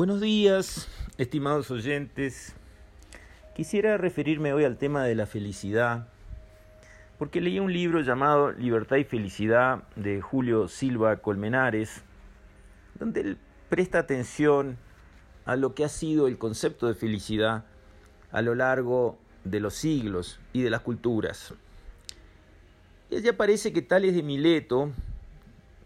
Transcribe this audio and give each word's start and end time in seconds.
Buenos 0.00 0.22
días, 0.22 0.88
estimados 1.18 1.70
oyentes. 1.70 2.54
Quisiera 3.54 3.98
referirme 3.98 4.54
hoy 4.54 4.64
al 4.64 4.78
tema 4.78 5.04
de 5.04 5.14
la 5.14 5.26
felicidad, 5.26 6.08
porque 7.18 7.42
leí 7.42 7.60
un 7.60 7.70
libro 7.70 8.00
llamado 8.00 8.50
Libertad 8.52 8.96
y 8.96 9.04
Felicidad 9.04 9.82
de 9.96 10.22
Julio 10.22 10.68
Silva 10.68 11.18
Colmenares, 11.18 12.02
donde 12.98 13.20
él 13.20 13.38
presta 13.68 13.98
atención 13.98 14.78
a 15.44 15.56
lo 15.56 15.74
que 15.74 15.84
ha 15.84 15.90
sido 15.90 16.28
el 16.28 16.38
concepto 16.38 16.86
de 16.86 16.94
felicidad 16.94 17.66
a 18.32 18.40
lo 18.40 18.54
largo 18.54 19.18
de 19.44 19.60
los 19.60 19.74
siglos 19.74 20.40
y 20.54 20.62
de 20.62 20.70
las 20.70 20.80
culturas. 20.80 21.52
Y 23.10 23.16
allí 23.16 23.28
aparece 23.28 23.74
que 23.74 23.82
Tales 23.82 24.14
de 24.14 24.22
Mileto, 24.22 24.92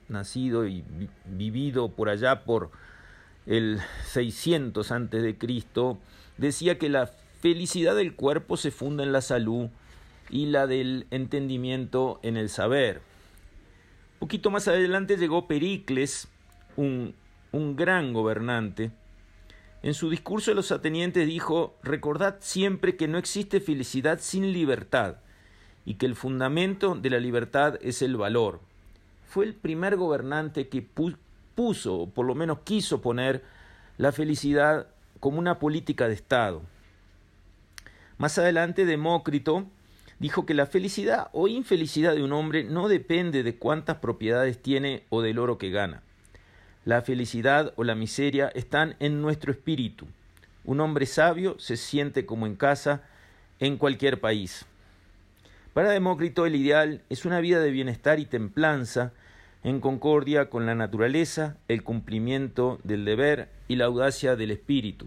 nacido 0.09 0.69
y 0.69 0.85
vivido 1.25 1.89
por 1.89 2.09
allá 2.09 2.45
por 2.45 2.71
el 3.47 3.81
600 4.07 4.91
antes 4.91 5.23
de 5.23 5.37
Cristo, 5.37 5.99
decía 6.39 6.79
que 6.79 6.89
la 6.89 7.07
felicidad 7.41 7.95
del 7.95 8.15
cuerpo 8.15 8.57
se 8.57 8.71
funda 8.71 9.05
en 9.05 9.13
la 9.13 9.21
salud 9.21 9.69
y 10.31 10.47
la 10.47 10.67
del 10.67 11.07
entendimiento 11.11 12.21
en 12.23 12.37
el 12.37 12.49
saber. 12.49 13.03
Poquito 14.19 14.51
más 14.51 14.69
adelante 14.69 15.17
llegó 15.17 15.47
Pericles, 15.47 16.29
un, 16.77 17.15
un 17.53 17.77
gran 17.77 18.13
gobernante. 18.13 18.93
En 19.83 19.93
su 19.93 20.09
discurso 20.09 20.51
de 20.51 20.55
los 20.55 20.73
atenientes 20.73 21.27
dijo, 21.27 21.77
recordad 21.83 22.37
siempre 22.41 22.97
que 22.97 23.07
no 23.07 23.19
existe 23.19 23.61
felicidad 23.61 24.19
sin 24.21 24.53
libertad 24.53 25.17
y 25.85 25.95
que 25.95 26.07
el 26.07 26.15
fundamento 26.15 26.95
de 26.95 27.11
la 27.11 27.21
libertad 27.21 27.79
es 27.83 28.01
el 28.01 28.17
valor. 28.17 28.61
Fue 29.27 29.45
el 29.45 29.55
primer 29.55 29.97
gobernante 29.97 30.69
que 30.69 30.81
puso, 31.55 31.97
o 32.01 32.11
por 32.11 32.27
lo 32.27 32.35
menos 32.35 32.61
quiso 32.65 33.01
poner, 33.01 33.43
la 33.99 34.13
felicidad 34.13 34.89
como 35.21 35.39
una 35.39 35.59
política 35.59 36.09
de 36.09 36.15
Estado. 36.15 36.63
Más 38.19 38.39
adelante, 38.39 38.85
Demócrito 38.85 39.67
dijo 40.19 40.47
que 40.47 40.55
la 40.55 40.67
felicidad 40.67 41.29
o 41.33 41.49
infelicidad 41.49 42.15
de 42.15 42.23
un 42.23 42.33
hombre 42.33 42.65
no 42.65 42.89
depende 42.89 43.43
de 43.43 43.57
cuántas 43.57 43.97
propiedades 43.97 44.61
tiene 44.61 45.05
o 45.11 45.23
del 45.23 45.39
oro 45.39 45.59
que 45.59 45.71
gana. 45.71 46.03
La 46.85 47.03
felicidad 47.03 47.73
o 47.77 47.85
la 47.85 47.95
miseria 47.95 48.49
están 48.49 48.97
en 49.01 49.23
nuestro 49.23 49.51
espíritu. 49.51 50.07
Un 50.65 50.81
hombre 50.81 51.07
sabio 51.07 51.59
se 51.59 51.77
siente 51.77 52.27
como 52.27 52.47
en 52.47 52.57
casa 52.57 53.03
en 53.59 53.77
cualquier 53.79 54.21
país. 54.21 54.67
Para 55.73 55.91
Demócrito 55.91 56.47
el 56.47 56.55
ideal 56.55 57.03
es 57.09 57.25
una 57.25 57.41
vida 57.41 57.61
de 57.61 57.71
bienestar 57.71 58.21
y 58.21 58.27
templanza 58.27 59.13
en 59.65 59.81
concordia 59.81 60.51
con 60.51 60.67
la 60.67 60.75
naturaleza, 60.75 61.57
el 61.69 61.83
cumplimiento 61.83 62.79
del 62.85 63.07
deber 63.07 63.49
y 63.67 63.77
la 63.77 63.87
audacia 63.87 64.37
del 64.37 64.51
espíritu. 64.51 65.07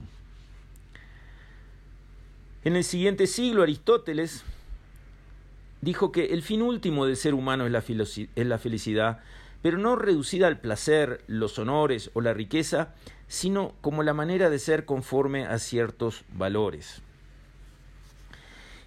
En 2.64 2.76
el 2.76 2.84
siguiente 2.84 3.28
siglo, 3.28 3.62
Aristóteles 3.62 4.44
dijo 5.82 6.12
que 6.12 6.34
el 6.34 6.42
fin 6.42 6.64
último 6.64 7.06
del 7.06 7.16
ser 7.16 7.36
humano 7.36 7.68
es 7.68 7.72
la, 7.72 8.58
felicidad, 8.58 9.20
pero 9.62 9.78
no 9.78 9.96
reducida 9.96 10.48
al 10.48 10.60
placer, 10.60 11.24
los 11.28 11.60
honores 11.60 12.10
o 12.16 12.22
la 12.22 12.34
riqueza, 12.34 12.96
sino 13.28 13.74
como 13.82 14.02
la 14.02 14.16
manera 14.16 14.50
de 14.50 14.58
ser 14.58 14.86
conforme 14.86 15.46
a 15.46 15.60
ciertos 15.60 16.24
valores. 16.34 17.04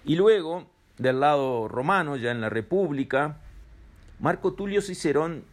Y 0.05 0.17
luego, 0.17 0.67
del 0.99 1.21
lado 1.21 1.69
romano, 1.69 2.17
ya 2.17 2.33
en 2.33 2.41
la 2.41 2.51
República, 2.51 3.39
Marco 4.19 4.53
Tulio 4.53 4.83
Cicerón 4.83 5.45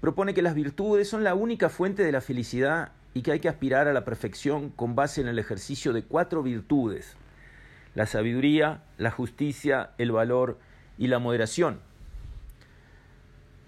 propone 0.00 0.34
que 0.34 0.42
las 0.42 0.54
virtudes 0.54 1.08
son 1.08 1.24
la 1.24 1.34
única 1.34 1.68
fuente 1.68 2.02
de 2.02 2.12
la 2.12 2.20
felicidad 2.20 2.92
y 3.14 3.22
que 3.22 3.32
hay 3.32 3.40
que 3.40 3.48
aspirar 3.48 3.88
a 3.88 3.92
la 3.92 4.04
perfección 4.04 4.70
con 4.70 4.94
base 4.94 5.20
en 5.20 5.28
el 5.28 5.38
ejercicio 5.38 5.92
de 5.92 6.04
cuatro 6.04 6.42
virtudes, 6.42 7.16
la 7.94 8.06
sabiduría, 8.06 8.82
la 8.98 9.10
justicia, 9.10 9.90
el 9.98 10.12
valor 10.12 10.58
y 10.96 11.08
la 11.08 11.18
moderación. 11.18 11.80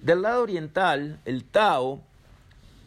Del 0.01 0.23
lado 0.23 0.43
oriental, 0.43 1.21
el 1.25 1.45
Tao 1.45 2.01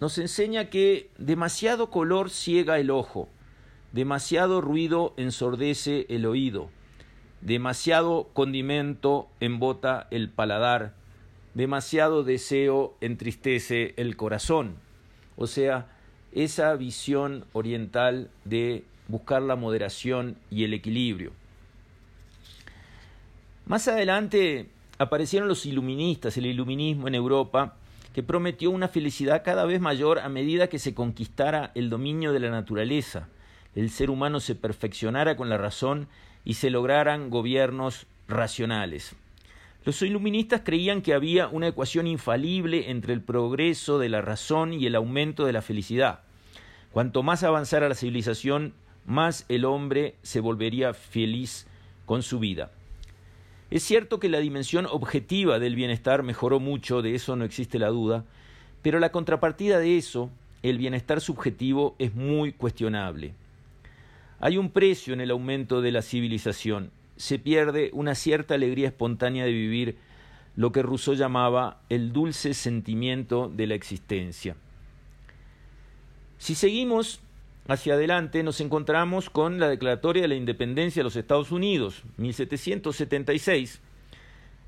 nos 0.02 0.18
enseña 0.18 0.70
que 0.70 1.10
demasiado 1.18 1.90
color 1.90 2.30
ciega 2.30 2.80
el 2.80 2.90
ojo, 2.90 3.30
demasiado 3.92 4.60
ruido 4.60 5.14
ensordece 5.18 6.06
el 6.10 6.26
oído, 6.26 6.70
demasiado 7.42 8.30
condimento 8.34 9.30
embota 9.40 10.08
el 10.12 10.30
paladar, 10.30 10.94
demasiado 11.56 12.24
deseo 12.24 12.96
entristece 13.02 13.96
el 13.98 14.16
corazón. 14.16 14.76
O 15.38 15.48
sea, 15.48 15.88
esa 16.32 16.76
visión 16.76 17.46
oriental 17.54 18.30
de 18.44 18.84
buscar 19.08 19.42
la 19.42 19.56
moderación 19.56 20.38
y 20.52 20.66
el 20.66 20.74
equilibrio. 20.74 21.32
Más 23.66 23.88
adelante 23.88 24.70
aparecieron 25.00 25.48
los 25.48 25.66
iluministas, 25.66 26.38
el 26.38 26.46
iluminismo 26.46 27.08
en 27.08 27.16
Europa, 27.16 27.78
que 28.14 28.22
prometió 28.22 28.70
una 28.70 28.88
felicidad 28.88 29.44
cada 29.44 29.66
vez 29.66 29.82
mayor 29.82 30.20
a 30.20 30.30
medida 30.30 30.68
que 30.68 30.80
se 30.80 30.94
conquistara 30.94 31.72
el 31.74 31.90
dominio 31.90 32.32
de 32.32 32.40
la 32.40 32.50
naturaleza, 32.50 33.28
el 33.76 33.90
ser 33.90 34.10
humano 34.10 34.40
se 34.40 34.56
perfeccionara 34.56 35.36
con 35.36 35.50
la 35.50 35.58
razón 35.58 36.08
y 36.46 36.54
se 36.54 36.70
lograran 36.70 37.30
gobiernos 37.30 38.08
racionales. 38.28 39.16
Los 39.86 40.02
iluministas 40.02 40.62
creían 40.66 41.04
que 41.04 41.14
había 41.14 41.48
una 41.48 41.68
ecuación 41.68 42.08
infalible 42.08 42.90
entre 42.90 43.14
el 43.14 43.22
progreso 43.22 44.00
de 44.00 44.10
la 44.10 44.20
razón 44.20 44.74
y 44.74 44.88
el 44.88 44.96
aumento 44.96 45.46
de 45.46 45.54
la 45.54 45.62
felicidad. 45.62 46.22
Cuanto 46.92 47.22
más 47.22 47.44
avanzara 47.44 47.88
la 47.88 47.94
civilización, 47.94 48.74
más 49.06 49.46
el 49.48 49.64
hombre 49.64 50.16
se 50.24 50.40
volvería 50.40 50.96
feliz 50.96 51.68
con 52.08 52.24
su 52.24 52.40
vida. 52.40 52.72
Es 53.70 53.84
cierto 53.84 54.20
que 54.20 54.28
la 54.28 54.40
dimensión 54.40 54.88
objetiva 54.88 55.60
del 55.60 55.76
bienestar 55.76 56.24
mejoró 56.24 56.60
mucho, 56.60 57.04
de 57.04 57.14
eso 57.14 57.36
no 57.36 57.46
existe 57.46 57.78
la 57.78 57.90
duda, 57.90 58.26
pero 58.82 58.98
la 59.00 59.12
contrapartida 59.12 59.78
de 59.78 59.98
eso, 59.98 60.32
el 60.64 60.80
bienestar 60.80 61.22
subjetivo, 61.22 61.96
es 62.00 62.16
muy 62.16 62.54
cuestionable. 62.54 63.36
Hay 64.40 64.58
un 64.58 64.72
precio 64.72 65.14
en 65.14 65.22
el 65.22 65.30
aumento 65.30 65.82
de 65.82 65.92
la 65.92 66.02
civilización, 66.02 66.90
se 67.18 67.40
pierde 67.40 67.90
una 67.94 68.16
cierta 68.16 68.56
alegría 68.56 68.88
espontánea 68.88 69.46
de 69.46 69.52
vivir 69.52 69.98
lo 70.56 70.72
que 70.72 70.82
Rousseau 70.82 71.16
llamaba 71.16 71.82
el 71.90 72.14
dulce 72.14 72.54
sentimiento 72.54 73.50
de 73.54 73.68
la 73.68 73.76
existencia. 73.76 74.56
Si 76.38 76.56
seguimos 76.56 77.20
hacia 77.68 77.96
adelante, 77.96 78.44
nos 78.44 78.62
encontramos 78.62 79.30
con 79.30 79.60
la 79.60 79.70
Declaratoria 79.70 80.24
de 80.24 80.28
la 80.28 80.36
Independencia 80.36 81.00
de 81.00 81.06
los 81.06 81.16
Estados 81.16 81.52
Unidos, 81.52 82.04
1776, 82.18 83.82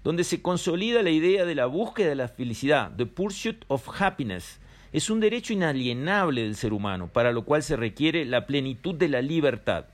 donde 0.03 0.23
se 0.23 0.41
consolida 0.41 1.03
la 1.03 1.09
idea 1.09 1.45
de 1.45 1.55
la 1.55 1.65
búsqueda 1.65 2.09
de 2.09 2.15
la 2.15 2.27
felicidad, 2.27 2.95
the 2.95 3.05
pursuit 3.05 3.63
of 3.67 3.87
happiness. 4.01 4.59
Es 4.93 5.09
un 5.09 5.19
derecho 5.19 5.53
inalienable 5.53 6.43
del 6.43 6.55
ser 6.55 6.73
humano, 6.73 7.09
para 7.11 7.31
lo 7.31 7.43
cual 7.43 7.61
se 7.61 7.75
requiere 7.75 8.25
la 8.25 8.45
plenitud 8.45 8.95
de 8.95 9.09
la 9.09 9.21
libertad. 9.21 9.85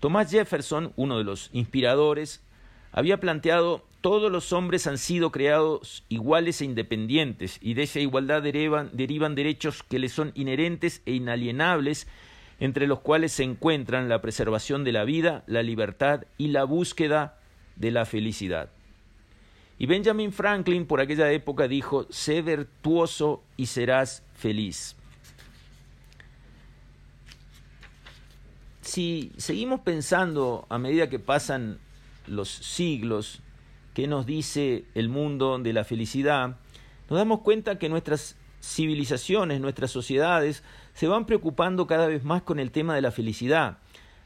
Thomas 0.00 0.30
Jefferson, 0.30 0.92
uno 0.96 1.18
de 1.18 1.24
los 1.24 1.50
inspiradores, 1.52 2.42
había 2.92 3.18
planteado 3.20 3.84
todos 4.00 4.30
los 4.30 4.52
hombres 4.52 4.86
han 4.86 4.96
sido 4.96 5.32
creados 5.32 6.04
iguales 6.08 6.60
e 6.60 6.64
independientes, 6.64 7.58
y 7.60 7.74
de 7.74 7.82
esa 7.82 7.98
igualdad 7.98 8.42
derivan, 8.42 8.90
derivan 8.92 9.34
derechos 9.34 9.82
que 9.82 9.98
les 9.98 10.12
son 10.12 10.30
inherentes 10.34 11.02
e 11.04 11.12
inalienables, 11.12 12.06
entre 12.60 12.86
los 12.86 13.00
cuales 13.00 13.32
se 13.32 13.42
encuentran 13.42 14.08
la 14.08 14.20
preservación 14.20 14.84
de 14.84 14.92
la 14.92 15.04
vida, 15.04 15.42
la 15.46 15.62
libertad 15.62 16.24
y 16.38 16.48
la 16.48 16.64
búsqueda 16.64 17.38
de 17.76 17.90
la 17.90 18.04
felicidad. 18.04 18.70
Y 19.78 19.86
Benjamin 19.86 20.32
Franklin 20.32 20.86
por 20.86 21.00
aquella 21.00 21.30
época 21.30 21.68
dijo, 21.68 22.06
sé 22.10 22.42
virtuoso 22.42 23.42
y 23.56 23.66
serás 23.66 24.24
feliz. 24.34 24.96
Si 28.88 29.32
seguimos 29.36 29.80
pensando 29.80 30.66
a 30.70 30.78
medida 30.78 31.10
que 31.10 31.18
pasan 31.18 31.78
los 32.26 32.48
siglos, 32.48 33.40
qué 33.92 34.06
nos 34.06 34.24
dice 34.24 34.86
el 34.94 35.10
mundo 35.10 35.58
de 35.58 35.74
la 35.74 35.84
felicidad, 35.84 36.56
nos 37.10 37.18
damos 37.18 37.40
cuenta 37.40 37.78
que 37.78 37.90
nuestras 37.90 38.36
civilizaciones, 38.62 39.60
nuestras 39.60 39.90
sociedades, 39.90 40.62
se 40.94 41.06
van 41.06 41.26
preocupando 41.26 41.86
cada 41.86 42.06
vez 42.06 42.24
más 42.24 42.42
con 42.42 42.58
el 42.58 42.70
tema 42.70 42.94
de 42.94 43.02
la 43.02 43.10
felicidad. 43.10 43.76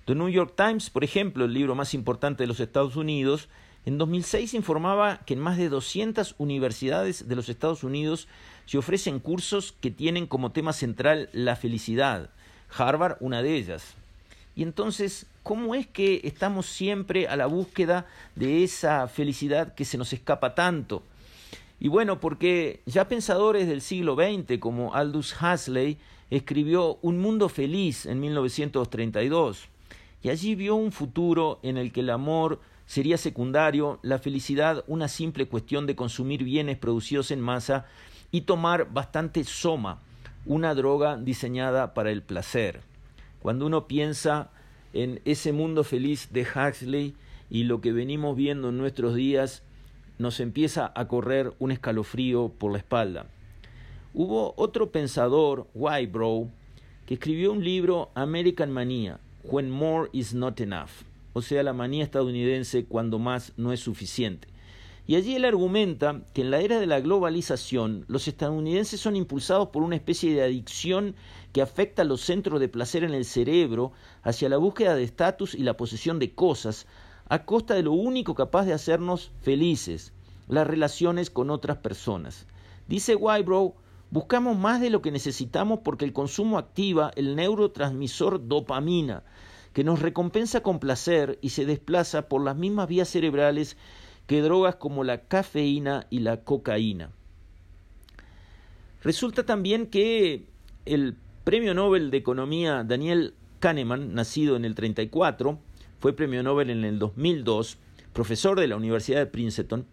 The 0.04 0.14
New 0.14 0.28
York 0.28 0.54
Times, 0.56 0.90
por 0.90 1.02
ejemplo, 1.02 1.44
el 1.44 1.54
libro 1.54 1.74
más 1.74 1.92
importante 1.92 2.44
de 2.44 2.48
los 2.48 2.60
Estados 2.60 2.94
Unidos, 2.94 3.48
en 3.84 3.98
2006 3.98 4.54
informaba 4.54 5.22
que 5.26 5.34
en 5.34 5.40
más 5.40 5.58
de 5.58 5.70
200 5.70 6.36
universidades 6.38 7.28
de 7.28 7.34
los 7.34 7.48
Estados 7.48 7.82
Unidos 7.82 8.28
se 8.66 8.78
ofrecen 8.78 9.18
cursos 9.18 9.74
que 9.80 9.90
tienen 9.90 10.28
como 10.28 10.52
tema 10.52 10.72
central 10.72 11.30
la 11.32 11.56
felicidad. 11.56 12.30
Harvard, 12.70 13.16
una 13.18 13.42
de 13.42 13.56
ellas. 13.56 13.96
Y 14.54 14.62
entonces, 14.62 15.26
¿cómo 15.42 15.74
es 15.74 15.86
que 15.86 16.20
estamos 16.24 16.66
siempre 16.66 17.26
a 17.26 17.36
la 17.36 17.46
búsqueda 17.46 18.06
de 18.34 18.64
esa 18.64 19.08
felicidad 19.08 19.74
que 19.74 19.84
se 19.84 19.98
nos 19.98 20.12
escapa 20.12 20.54
tanto? 20.54 21.02
Y 21.80 21.88
bueno, 21.88 22.20
porque 22.20 22.80
ya 22.86 23.08
pensadores 23.08 23.66
del 23.66 23.80
siglo 23.80 24.14
XX 24.14 24.58
como 24.60 24.94
Aldous 24.94 25.34
Huxley 25.40 25.98
escribió 26.30 26.98
Un 27.02 27.18
Mundo 27.18 27.48
Feliz 27.48 28.06
en 28.06 28.20
1932 28.20 29.68
y 30.22 30.28
allí 30.28 30.54
vio 30.54 30.76
un 30.76 30.92
futuro 30.92 31.58
en 31.62 31.76
el 31.76 31.92
que 31.92 32.00
el 32.00 32.10
amor 32.10 32.60
sería 32.86 33.18
secundario, 33.18 33.98
la 34.02 34.18
felicidad 34.18 34.84
una 34.86 35.08
simple 35.08 35.46
cuestión 35.48 35.86
de 35.86 35.96
consumir 35.96 36.44
bienes 36.44 36.78
producidos 36.78 37.30
en 37.30 37.40
masa 37.40 37.86
y 38.30 38.42
tomar 38.42 38.92
bastante 38.92 39.42
soma, 39.44 39.98
una 40.46 40.74
droga 40.74 41.16
diseñada 41.16 41.94
para 41.94 42.10
el 42.10 42.22
placer. 42.22 42.91
Cuando 43.42 43.66
uno 43.66 43.88
piensa 43.88 44.50
en 44.92 45.20
ese 45.24 45.52
mundo 45.52 45.82
feliz 45.82 46.28
de 46.32 46.42
Huxley 46.42 47.14
y 47.50 47.64
lo 47.64 47.80
que 47.80 47.92
venimos 47.92 48.36
viendo 48.36 48.68
en 48.68 48.78
nuestros 48.78 49.16
días, 49.16 49.64
nos 50.18 50.38
empieza 50.38 50.92
a 50.94 51.08
correr 51.08 51.52
un 51.58 51.72
escalofrío 51.72 52.52
por 52.56 52.70
la 52.70 52.78
espalda. 52.78 53.26
Hubo 54.14 54.54
otro 54.56 54.92
pensador, 54.92 55.66
Wybrow, 55.74 56.50
que 57.04 57.14
escribió 57.14 57.52
un 57.52 57.64
libro 57.64 58.10
American 58.14 58.70
Manía, 58.70 59.18
When 59.42 59.70
More 59.70 60.08
is 60.12 60.34
Not 60.34 60.60
Enough, 60.60 60.90
o 61.32 61.42
sea, 61.42 61.64
la 61.64 61.72
manía 61.72 62.04
estadounidense 62.04 62.84
cuando 62.84 63.18
más 63.18 63.52
no 63.56 63.72
es 63.72 63.80
suficiente. 63.80 64.51
Y 65.06 65.16
allí 65.16 65.34
él 65.34 65.44
argumenta 65.44 66.22
que 66.32 66.42
en 66.42 66.50
la 66.50 66.60
era 66.60 66.78
de 66.78 66.86
la 66.86 67.00
globalización 67.00 68.04
los 68.06 68.28
estadounidenses 68.28 69.00
son 69.00 69.16
impulsados 69.16 69.68
por 69.68 69.82
una 69.82 69.96
especie 69.96 70.32
de 70.32 70.42
adicción 70.42 71.16
que 71.52 71.60
afecta 71.60 72.02
a 72.02 72.04
los 72.04 72.20
centros 72.20 72.60
de 72.60 72.68
placer 72.68 73.02
en 73.02 73.12
el 73.12 73.24
cerebro 73.24 73.92
hacia 74.22 74.48
la 74.48 74.58
búsqueda 74.58 74.94
de 74.94 75.02
estatus 75.02 75.54
y 75.54 75.64
la 75.64 75.76
posesión 75.76 76.20
de 76.20 76.34
cosas 76.34 76.86
a 77.28 77.44
costa 77.44 77.74
de 77.74 77.82
lo 77.82 77.92
único 77.92 78.34
capaz 78.34 78.64
de 78.64 78.74
hacernos 78.74 79.32
felices, 79.40 80.12
las 80.48 80.66
relaciones 80.66 81.30
con 81.30 81.50
otras 81.50 81.78
personas. 81.78 82.46
Dice 82.86 83.16
Wybrow, 83.16 83.74
buscamos 84.10 84.56
más 84.56 84.80
de 84.80 84.90
lo 84.90 85.02
que 85.02 85.10
necesitamos 85.10 85.80
porque 85.80 86.04
el 86.04 86.12
consumo 86.12 86.58
activa 86.58 87.10
el 87.16 87.34
neurotransmisor 87.34 88.46
dopamina, 88.46 89.24
que 89.72 89.82
nos 89.82 90.00
recompensa 90.00 90.62
con 90.62 90.78
placer 90.78 91.38
y 91.40 91.48
se 91.48 91.64
desplaza 91.64 92.28
por 92.28 92.44
las 92.44 92.56
mismas 92.56 92.88
vías 92.88 93.08
cerebrales 93.08 93.76
que 94.26 94.40
drogas 94.40 94.76
como 94.76 95.04
la 95.04 95.22
cafeína 95.22 96.06
y 96.10 96.20
la 96.20 96.44
cocaína. 96.44 97.10
Resulta 99.02 99.44
también 99.44 99.86
que 99.86 100.46
el 100.86 101.16
premio 101.44 101.74
Nobel 101.74 102.10
de 102.10 102.18
Economía 102.18 102.84
Daniel 102.84 103.34
Kahneman, 103.58 104.14
nacido 104.14 104.56
en 104.56 104.64
el 104.64 104.74
34, 104.74 105.58
fue 105.98 106.12
premio 106.12 106.42
Nobel 106.42 106.70
en 106.70 106.84
el 106.84 106.98
2002, 106.98 107.78
profesor 108.12 108.58
de 108.58 108.68
la 108.68 108.76
Universidad 108.76 109.18
de 109.18 109.26
Princeton, 109.26 109.86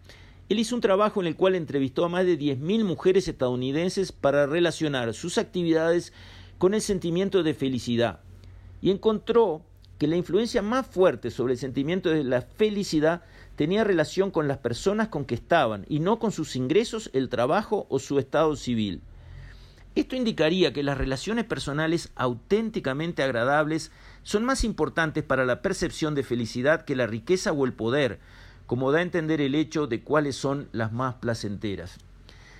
él 0.48 0.58
hizo 0.58 0.74
un 0.74 0.80
trabajo 0.80 1.20
en 1.20 1.28
el 1.28 1.36
cual 1.36 1.54
entrevistó 1.54 2.04
a 2.04 2.08
más 2.08 2.26
de 2.26 2.36
10.000 2.36 2.84
mujeres 2.84 3.28
estadounidenses 3.28 4.10
para 4.10 4.46
relacionar 4.46 5.14
sus 5.14 5.38
actividades 5.38 6.12
con 6.58 6.74
el 6.74 6.80
sentimiento 6.80 7.44
de 7.44 7.54
felicidad 7.54 8.20
y 8.82 8.90
encontró 8.90 9.62
que 10.00 10.06
la 10.06 10.16
influencia 10.16 10.62
más 10.62 10.86
fuerte 10.86 11.30
sobre 11.30 11.52
el 11.52 11.58
sentimiento 11.58 12.08
de 12.08 12.24
la 12.24 12.40
felicidad 12.40 13.20
tenía 13.54 13.84
relación 13.84 14.30
con 14.30 14.48
las 14.48 14.56
personas 14.56 15.08
con 15.08 15.26
que 15.26 15.34
estaban 15.34 15.84
y 15.90 16.00
no 16.00 16.18
con 16.18 16.32
sus 16.32 16.56
ingresos, 16.56 17.10
el 17.12 17.28
trabajo 17.28 17.86
o 17.90 17.98
su 17.98 18.18
estado 18.18 18.56
civil. 18.56 19.02
Esto 19.94 20.16
indicaría 20.16 20.72
que 20.72 20.82
las 20.82 20.96
relaciones 20.96 21.44
personales 21.44 22.12
auténticamente 22.14 23.22
agradables 23.22 23.92
son 24.22 24.42
más 24.42 24.64
importantes 24.64 25.22
para 25.22 25.44
la 25.44 25.60
percepción 25.60 26.14
de 26.14 26.22
felicidad 26.22 26.86
que 26.86 26.96
la 26.96 27.06
riqueza 27.06 27.52
o 27.52 27.66
el 27.66 27.74
poder, 27.74 28.20
como 28.66 28.92
da 28.92 29.00
a 29.00 29.02
entender 29.02 29.42
el 29.42 29.54
hecho 29.54 29.86
de 29.86 30.00
cuáles 30.02 30.34
son 30.34 30.70
las 30.72 30.92
más 30.92 31.16
placenteras. 31.16 31.98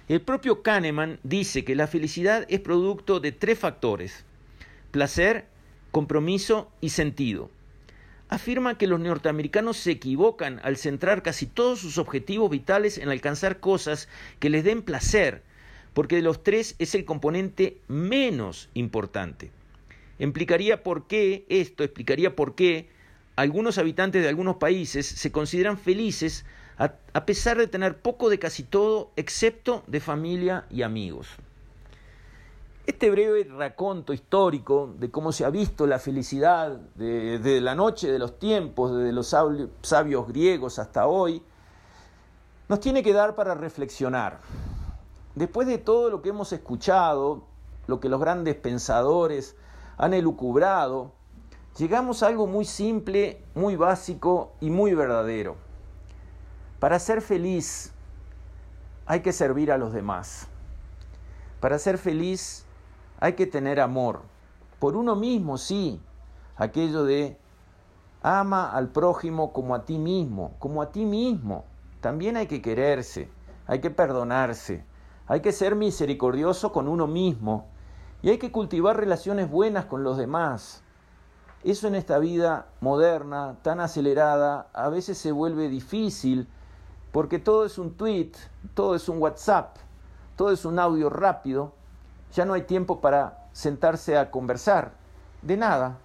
El 0.08 0.20
propio 0.20 0.62
Kahneman 0.62 1.18
dice 1.22 1.64
que 1.64 1.74
la 1.74 1.86
felicidad 1.86 2.44
es 2.50 2.60
producto 2.60 3.18
de 3.18 3.32
tres 3.32 3.58
factores, 3.58 4.26
placer, 4.90 5.46
compromiso 5.90 6.70
y 6.80 6.90
sentido. 6.90 7.50
Afirma 8.28 8.78
que 8.78 8.86
los 8.86 9.00
norteamericanos 9.00 9.76
se 9.76 9.90
equivocan 9.90 10.60
al 10.62 10.76
centrar 10.76 11.22
casi 11.22 11.46
todos 11.46 11.80
sus 11.80 11.98
objetivos 11.98 12.50
vitales 12.50 12.96
en 12.98 13.08
alcanzar 13.08 13.58
cosas 13.58 14.08
que 14.38 14.50
les 14.50 14.62
den 14.62 14.82
placer, 14.82 15.42
porque 15.94 16.16
de 16.16 16.22
los 16.22 16.44
tres 16.44 16.76
es 16.78 16.94
el 16.94 17.04
componente 17.04 17.78
menos 17.88 18.68
importante. 18.74 19.50
Implicaría 20.20 20.82
por 20.84 21.08
qué 21.08 21.44
esto, 21.48 21.82
explicaría 21.82 22.36
por 22.36 22.54
qué 22.54 22.88
algunos 23.34 23.78
habitantes 23.78 24.22
de 24.22 24.28
algunos 24.28 24.56
países 24.56 25.06
se 25.06 25.32
consideran 25.32 25.78
felices 25.78 26.44
a, 26.78 26.94
a 27.12 27.26
pesar 27.26 27.58
de 27.58 27.66
tener 27.66 27.98
poco 27.98 28.30
de 28.30 28.38
casi 28.38 28.62
todo, 28.62 29.10
excepto 29.16 29.82
de 29.88 29.98
familia 29.98 30.66
y 30.70 30.82
amigos. 30.82 31.26
Este 32.90 33.08
breve 33.08 33.44
raconto 33.44 34.12
histórico 34.12 34.92
de 34.98 35.12
cómo 35.12 35.30
se 35.30 35.44
ha 35.44 35.50
visto 35.50 35.86
la 35.86 36.00
felicidad 36.00 36.72
desde 36.96 37.60
la 37.60 37.76
noche 37.76 38.10
de 38.10 38.18
los 38.18 38.40
tiempos, 38.40 38.92
desde 38.92 39.12
los 39.12 39.28
sabios 39.28 40.26
griegos 40.26 40.80
hasta 40.80 41.06
hoy, 41.06 41.40
nos 42.68 42.80
tiene 42.80 43.04
que 43.04 43.12
dar 43.12 43.36
para 43.36 43.54
reflexionar. 43.54 44.40
Después 45.36 45.68
de 45.68 45.78
todo 45.78 46.10
lo 46.10 46.20
que 46.20 46.30
hemos 46.30 46.52
escuchado, 46.52 47.44
lo 47.86 48.00
que 48.00 48.08
los 48.08 48.20
grandes 48.20 48.56
pensadores 48.56 49.54
han 49.96 50.12
elucubrado, 50.12 51.12
llegamos 51.78 52.24
a 52.24 52.26
algo 52.26 52.48
muy 52.48 52.64
simple, 52.64 53.40
muy 53.54 53.76
básico 53.76 54.50
y 54.60 54.70
muy 54.70 54.94
verdadero. 54.94 55.54
Para 56.80 56.98
ser 56.98 57.22
feliz 57.22 57.92
hay 59.06 59.20
que 59.20 59.32
servir 59.32 59.70
a 59.70 59.78
los 59.78 59.92
demás. 59.92 60.48
Para 61.60 61.78
ser 61.78 61.96
feliz 61.96 62.66
hay 63.20 63.34
que 63.34 63.46
tener 63.46 63.80
amor. 63.80 64.22
Por 64.78 64.96
uno 64.96 65.14
mismo, 65.14 65.58
sí. 65.58 66.00
Aquello 66.56 67.04
de 67.04 67.36
ama 68.22 68.70
al 68.70 68.88
prójimo 68.88 69.52
como 69.52 69.74
a 69.74 69.84
ti 69.84 69.98
mismo, 69.98 70.54
como 70.58 70.82
a 70.82 70.90
ti 70.90 71.04
mismo. 71.04 71.64
También 72.00 72.36
hay 72.36 72.46
que 72.46 72.62
quererse, 72.62 73.28
hay 73.66 73.80
que 73.80 73.90
perdonarse, 73.90 74.84
hay 75.26 75.40
que 75.40 75.52
ser 75.52 75.76
misericordioso 75.76 76.72
con 76.72 76.88
uno 76.88 77.06
mismo 77.06 77.66
y 78.22 78.30
hay 78.30 78.38
que 78.38 78.52
cultivar 78.52 78.96
relaciones 78.96 79.50
buenas 79.50 79.84
con 79.84 80.02
los 80.02 80.16
demás. 80.16 80.82
Eso 81.62 81.88
en 81.88 81.94
esta 81.94 82.18
vida 82.18 82.68
moderna, 82.80 83.56
tan 83.62 83.80
acelerada, 83.80 84.68
a 84.72 84.88
veces 84.88 85.18
se 85.18 85.30
vuelve 85.30 85.68
difícil 85.68 86.48
porque 87.12 87.38
todo 87.38 87.66
es 87.66 87.76
un 87.76 87.94
tweet, 87.94 88.32
todo 88.72 88.94
es 88.94 89.08
un 89.10 89.18
WhatsApp, 89.18 89.76
todo 90.36 90.52
es 90.52 90.64
un 90.64 90.78
audio 90.78 91.10
rápido 91.10 91.74
ya 92.32 92.44
no 92.44 92.54
hay 92.54 92.62
tiempo 92.62 93.00
para 93.00 93.48
sentarse 93.52 94.16
a 94.16 94.30
conversar 94.30 94.92
de 95.42 95.56
nada. 95.56 95.98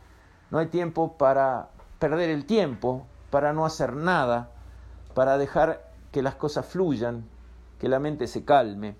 No 0.52 0.60
hay 0.60 0.68
tiempo 0.68 1.18
para 1.18 1.70
perder 2.00 2.30
el 2.30 2.46
tiempo, 2.46 3.06
para 3.30 3.54
no 3.54 3.66
hacer 3.66 3.94
nada, 3.94 4.50
para 5.14 5.38
dejar 5.38 5.92
que 6.12 6.22
las 6.22 6.36
cosas 6.36 6.66
fluyan, 6.66 7.26
que 7.80 7.90
la 7.90 8.00
mente 8.00 8.28
se 8.28 8.46
calme. 8.46 8.96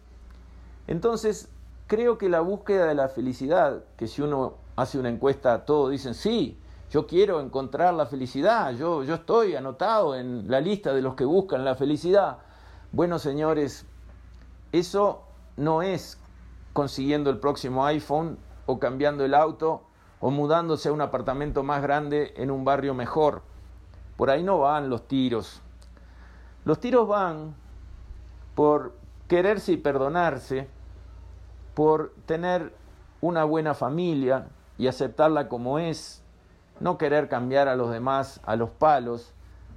Entonces, 0.88 1.50
creo 1.88 2.18
que 2.18 2.30
la 2.30 2.42
búsqueda 2.42 2.88
de 2.88 2.96
la 2.96 3.08
felicidad, 3.08 3.84
que 3.98 4.08
si 4.08 4.22
uno 4.22 4.56
hace 4.76 5.00
una 5.00 5.10
encuesta, 5.10 5.66
todos 5.66 5.92
dicen, 5.92 6.14
sí, 6.14 6.60
yo 6.92 7.08
quiero 7.08 7.42
encontrar 7.42 7.94
la 7.94 8.06
felicidad, 8.06 8.72
yo, 8.74 9.04
yo 9.04 9.16
estoy 9.16 9.56
anotado 9.56 10.16
en 10.16 10.50
la 10.50 10.62
lista 10.62 10.94
de 10.94 11.02
los 11.02 11.16
que 11.16 11.26
buscan 11.26 11.66
la 11.66 11.76
felicidad. 11.76 12.38
Bueno, 12.92 13.20
señores, 13.20 13.86
eso 14.72 15.24
no 15.58 15.82
es 15.82 16.18
consiguiendo 16.76 17.30
el 17.30 17.40
próximo 17.40 17.86
iPhone 17.86 18.38
o 18.66 18.80
cambiando 18.80 19.24
el 19.24 19.34
auto 19.34 19.84
o 20.20 20.30
mudándose 20.30 20.90
a 20.90 20.92
un 20.92 21.00
apartamento 21.00 21.64
más 21.64 21.82
grande 21.82 22.34
en 22.36 22.52
un 22.52 22.66
barrio 22.66 22.94
mejor. 22.94 23.44
Por 24.18 24.30
ahí 24.30 24.44
no 24.44 24.60
van 24.60 24.90
los 24.90 25.08
tiros. 25.08 25.62
Los 26.66 26.82
tiros 26.82 27.08
van 27.08 27.56
por 28.56 28.94
quererse 29.30 29.72
y 29.72 29.78
perdonarse, 29.78 30.68
por 31.76 32.14
tener 32.26 32.76
una 33.22 33.46
buena 33.46 33.74
familia 33.74 34.50
y 34.78 34.88
aceptarla 34.88 35.48
como 35.48 35.80
es, 35.80 36.24
no 36.82 36.98
querer 36.98 37.30
cambiar 37.30 37.70
a 37.70 37.78
los 37.78 37.90
demás 37.90 38.42
a 38.44 38.58
los 38.58 38.70
palos, 38.70 39.32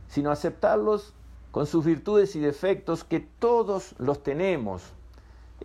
sino 0.08 0.32
aceptarlos 0.32 1.14
con 1.52 1.66
sus 1.66 1.84
virtudes 1.84 2.34
y 2.34 2.40
defectos 2.40 3.04
que 3.04 3.20
todos 3.20 3.94
los 3.98 4.24
tenemos 4.24 4.94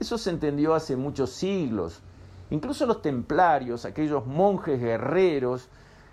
eso 0.03 0.17
se 0.17 0.29
entendió 0.29 0.75
hace 0.75 0.95
muchos 0.95 1.31
siglos. 1.31 2.01
Incluso 2.49 2.85
los 2.85 3.01
templarios, 3.01 3.85
aquellos 3.85 4.25
monjes 4.25 4.79
guerreros 4.79 5.69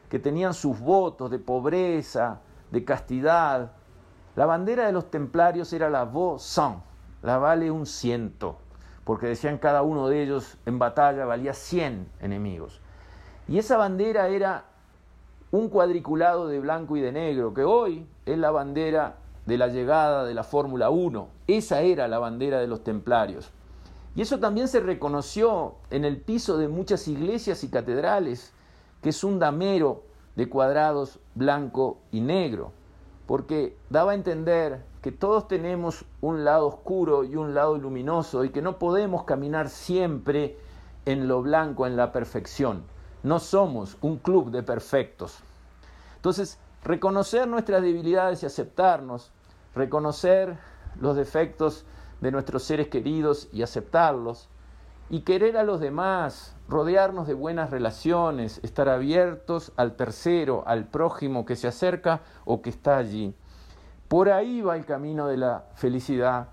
que 0.09 0.19
tenían 0.19 0.55
sus 0.55 0.79
votos 0.81 1.31
de 1.31 1.39
pobreza, 1.39 2.41
de 2.71 2.85
castidad, 2.85 3.73
la 4.37 4.47
bandera 4.47 4.87
de 4.87 4.93
los 4.93 5.11
templarios 5.11 5.73
era 5.73 5.91
la 5.91 6.05
voz 6.05 6.61
la 7.23 7.39
vale 7.39 7.71
un 7.71 7.85
ciento, 7.85 8.59
porque 9.05 9.27
decían 9.27 9.59
cada 9.59 9.83
uno 9.83 10.09
de 10.09 10.23
ellos 10.23 10.57
en 10.67 10.79
batalla 10.79 11.27
valía 11.27 11.53
cien 11.53 12.09
enemigos. 12.21 12.81
Y 13.49 13.59
esa 13.59 13.77
bandera 13.77 14.29
era 14.29 14.65
un 15.51 15.69
cuadriculado 15.69 16.47
de 16.47 16.61
blanco 16.61 16.97
y 16.97 17.01
de 17.01 17.11
negro, 17.11 17.53
que 17.53 17.65
hoy 17.65 18.07
es 18.25 18.39
la 18.39 18.53
bandera 18.53 19.17
de 19.47 19.59
la 19.59 19.67
llegada 19.67 20.25
de 20.25 20.33
la 20.33 20.45
Fórmula 20.45 20.91
1. 20.91 21.29
Esa 21.49 21.81
era 21.81 22.07
la 22.07 22.21
bandera 22.21 22.61
de 22.61 22.69
los 22.69 22.85
templarios. 22.85 23.53
Y 24.15 24.23
eso 24.23 24.41
también 24.41 24.69
se 24.69 24.81
reconoció 24.81 25.77
en 25.91 26.05
el 26.05 26.21
piso 26.21 26.59
de 26.59 26.69
muchas 26.69 27.07
iglesias 27.07 27.63
y 27.63 27.69
catedrales, 27.69 28.53
que 29.03 29.11
es 29.11 29.25
un 29.25 29.39
damero 29.39 30.03
de 30.37 30.49
cuadrados 30.49 31.21
blanco 31.35 31.99
y 32.11 32.21
negro, 32.21 32.73
porque 33.27 33.77
daba 33.89 34.13
a 34.13 34.15
entender 34.15 34.85
que 35.03 35.13
todos 35.13 35.49
tenemos 35.49 36.05
un 36.21 36.45
lado 36.45 36.67
oscuro 36.67 37.25
y 37.25 37.37
un 37.37 37.55
lado 37.55 37.79
luminoso 37.79 38.45
y 38.45 38.51
que 38.51 38.63
no 38.63 38.79
podemos 38.79 39.25
caminar 39.25 39.69
siempre 39.69 40.59
en 41.07 41.29
lo 41.29 41.41
blanco, 41.43 41.87
en 41.87 41.97
la 41.97 42.13
perfección. 42.13 42.83
No 43.23 43.39
somos 43.39 43.97
un 44.03 44.19
club 44.19 44.51
de 44.51 44.63
perfectos. 44.63 45.39
Entonces, 46.17 46.59
reconocer 46.85 47.49
nuestras 47.49 47.83
debilidades 47.83 48.43
y 48.43 48.47
aceptarnos, 48.47 49.31
reconocer 49.75 50.59
los 51.01 51.17
defectos 51.17 51.85
de 52.21 52.31
nuestros 52.31 52.63
seres 52.63 52.89
queridos 52.89 53.49
y 53.53 53.63
aceptarlos, 53.63 54.49
y 55.09 55.23
querer 55.23 55.57
a 55.57 55.65
los 55.65 55.81
demás, 55.81 56.55
rodearnos 56.69 57.27
de 57.27 57.35
buenas 57.35 57.71
relaciones, 57.71 58.61
estar 58.63 58.89
abiertos 58.89 59.73
al 59.77 59.97
tercero, 59.97 60.63
al 60.67 60.87
prójimo 60.87 61.45
que 61.45 61.57
se 61.57 61.67
acerca 61.67 62.21
o 62.45 62.63
que 62.63 62.71
está 62.71 62.97
allí. 62.97 63.35
Por 64.07 64.31
ahí 64.31 64.61
va 64.61 64.77
el 64.77 64.85
camino 64.85 65.27
de 65.27 65.37
la 65.37 65.65
felicidad. 65.75 66.49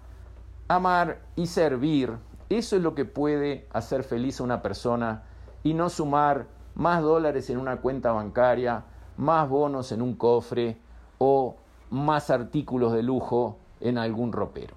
Amar 0.67 1.19
y 1.35 1.45
servir, 1.47 2.17
eso 2.49 2.75
es 2.75 2.81
lo 2.81 2.95
que 2.95 3.05
puede 3.05 3.67
hacer 3.73 4.03
feliz 4.03 4.39
a 4.39 4.43
una 4.43 4.61
persona 4.61 5.23
y 5.63 5.73
no 5.73 5.89
sumar 5.89 6.47
más 6.75 7.01
dólares 7.03 7.49
en 7.49 7.57
una 7.57 7.77
cuenta 7.77 8.11
bancaria, 8.11 8.83
más 9.17 9.49
bonos 9.49 9.91
en 9.91 10.01
un 10.01 10.15
cofre 10.15 10.77
o 11.17 11.55
más 11.89 12.29
artículos 12.29 12.93
de 12.93 13.03
lujo 13.03 13.57
en 13.81 13.97
algún 13.97 14.31
ropero. 14.31 14.76